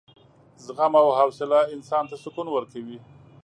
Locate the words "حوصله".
1.19-1.59